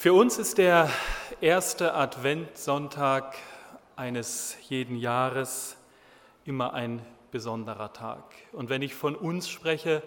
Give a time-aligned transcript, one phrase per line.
[0.00, 0.88] Für uns ist der
[1.40, 3.34] erste Adventssonntag
[3.96, 5.76] eines jeden Jahres
[6.44, 8.22] immer ein besonderer Tag.
[8.52, 10.04] Und wenn ich von uns spreche,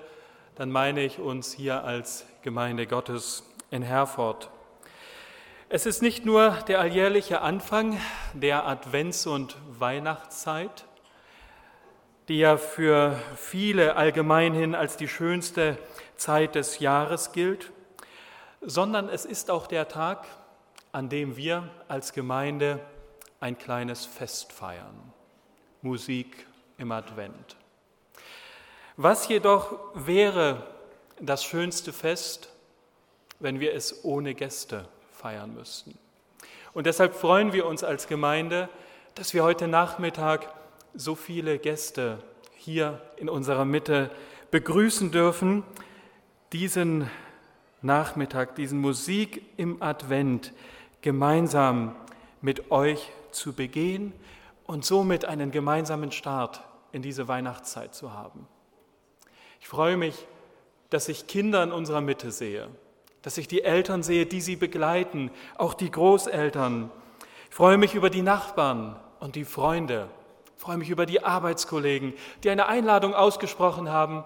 [0.55, 4.49] dann meine ich uns hier als Gemeinde Gottes in Herford.
[5.67, 7.99] Es ist nicht nur der alljährliche Anfang
[8.31, 10.85] der Advents- und Weihnachtszeit,
[12.29, 15.77] die ja für viele allgemeinhin als die schönste
[16.15, 17.73] Zeit des Jahres gilt,
[18.61, 20.25] sondern es ist auch der Tag,
[20.91, 22.79] an dem wir als Gemeinde
[23.39, 25.13] ein kleines Fest feiern.
[25.81, 26.45] Musik
[26.77, 27.57] im Advent.
[28.97, 30.67] Was jedoch wäre
[31.19, 32.49] das schönste Fest,
[33.39, 35.97] wenn wir es ohne Gäste feiern müssten?
[36.73, 38.69] Und deshalb freuen wir uns als Gemeinde,
[39.15, 40.53] dass wir heute Nachmittag
[40.93, 42.19] so viele Gäste
[42.53, 44.11] hier in unserer Mitte
[44.51, 45.63] begrüßen dürfen,
[46.53, 47.09] diesen
[47.81, 50.53] Nachmittag, diesen Musik im Advent
[51.01, 51.95] gemeinsam
[52.41, 54.13] mit euch zu begehen
[54.65, 58.47] und somit einen gemeinsamen Start in diese Weihnachtszeit zu haben.
[59.59, 60.27] Ich freue mich,
[60.89, 62.67] dass ich Kinder in unserer Mitte sehe,
[63.21, 66.91] dass ich die Eltern sehe, die sie begleiten, auch die Großeltern.
[67.49, 70.07] Ich freue mich über die Nachbarn und die Freunde.
[70.57, 74.23] Ich freue mich über die Arbeitskollegen, die eine Einladung ausgesprochen haben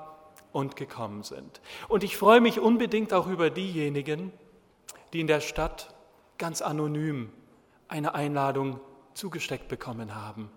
[0.56, 1.59] und gekommen sind.
[1.89, 4.31] Und ich freue mich unbedingt auch über diejenigen,
[5.12, 5.94] die in der Stadt
[6.38, 7.30] ganz anonym
[7.89, 8.80] eine Einladung
[9.16, 10.50] zugesteckt bekommen haben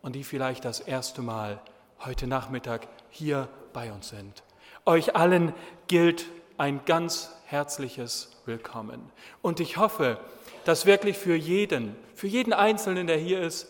[0.00, 1.60] und die vielleicht das erste Mal
[2.04, 4.44] heute Nachmittag hier bei uns sind.
[4.86, 5.52] Euch allen
[5.88, 9.10] gilt ein ganz herzliches Willkommen.
[9.42, 10.20] Und ich hoffe,
[10.64, 13.66] dass wirklich für jeden, für jeden Einzelnen, der hier ist,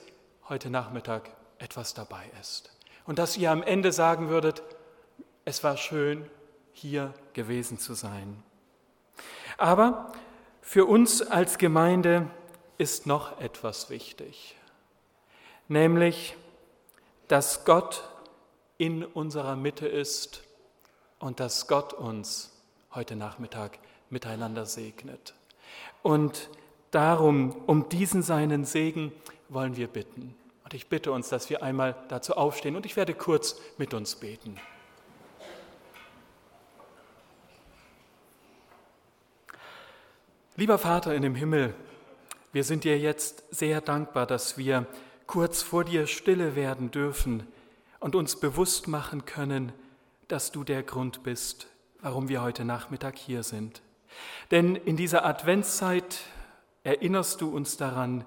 [0.51, 2.77] heute Nachmittag etwas dabei ist.
[3.07, 4.63] Und dass ihr am Ende sagen würdet,
[5.45, 6.29] es war schön,
[6.73, 8.43] hier gewesen zu sein.
[9.59, 10.13] Aber
[10.61, 12.29] für uns als Gemeinde
[12.79, 14.57] ist noch etwas wichtig,
[15.69, 16.37] nämlich,
[17.29, 18.09] dass Gott
[18.79, 20.43] in unserer Mitte ist
[21.19, 22.53] und dass Gott uns
[22.95, 23.79] heute Nachmittag
[24.11, 25.35] miteinander segnet.
[26.03, 26.49] Und
[26.91, 29.13] darum, um diesen seinen Segen
[29.49, 30.35] wollen wir bitten.
[30.65, 34.17] Und ich bitte uns, dass wir einmal dazu aufstehen und ich werde kurz mit uns
[34.17, 34.59] beten.
[40.55, 41.75] Lieber Vater in dem Himmel,
[42.53, 44.87] wir sind dir jetzt sehr dankbar, dass wir
[45.27, 47.47] kurz vor dir stille werden dürfen
[48.01, 49.73] und uns bewusst machen können,
[50.29, 51.69] dass du der Grund bist,
[52.03, 53.81] warum wir heute Nachmittag hier sind.
[54.51, 56.21] Denn in dieser Adventszeit
[56.85, 58.27] erinnerst du uns daran,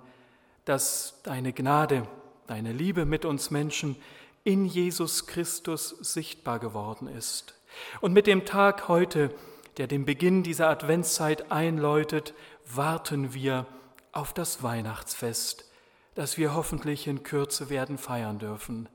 [0.65, 2.07] dass deine Gnade,
[2.47, 3.97] deine Liebe mit uns Menschen
[4.43, 7.53] in Jesus Christus sichtbar geworden ist.
[8.01, 9.29] Und mit dem Tag heute
[9.77, 12.33] der den Beginn dieser Adventszeit einläutet,
[12.65, 13.65] warten wir
[14.11, 15.69] auf das Weihnachtsfest,
[16.15, 18.87] das wir hoffentlich in Kürze werden feiern dürfen.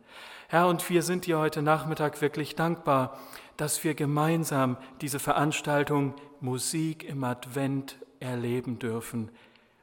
[0.48, 3.18] Herr, und wir sind dir heute Nachmittag wirklich dankbar,
[3.56, 9.30] dass wir gemeinsam diese Veranstaltung Musik im Advent erleben dürfen.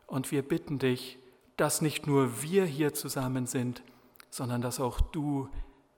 [0.07, 1.19] Und wir bitten dich,
[1.57, 3.83] dass nicht nur wir hier zusammen sind,
[4.29, 5.47] sondern dass auch du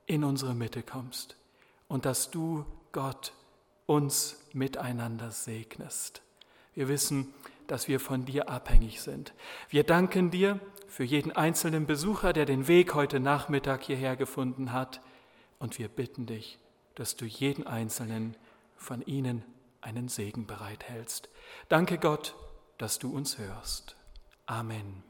[0.05, 1.37] in unsere Mitte kommst
[1.87, 3.33] und dass du, Gott,
[3.89, 6.21] uns miteinander segnest.
[6.75, 7.33] Wir wissen,
[7.65, 9.33] dass wir von dir abhängig sind.
[9.67, 15.01] Wir danken dir für jeden einzelnen Besucher, der den Weg heute Nachmittag hierher gefunden hat.
[15.57, 16.59] Und wir bitten dich,
[16.93, 18.35] dass du jeden einzelnen
[18.77, 19.43] von ihnen
[19.81, 21.27] einen Segen bereithältst.
[21.67, 22.35] Danke Gott,
[22.77, 23.95] dass du uns hörst.
[24.45, 25.08] Amen.